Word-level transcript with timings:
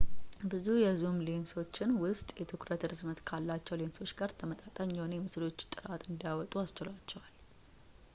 ይህ 0.51 0.67
የዙም 0.83 1.17
ሌንሶችን 1.27 1.91
ውስን 2.03 2.31
የትኩረት 2.39 2.85
ርዝመት 2.91 3.19
ካላቸው 3.29 3.79
ሌንሶች 3.81 4.13
ጋር 4.21 4.33
ተመጣጣኝ 4.39 4.91
የሆነ 4.97 5.13
የምስሎች 5.19 5.67
ጥራት 5.75 6.05
እንዲያወጡ 6.11 6.55
አስችሏቸዋል 6.63 7.33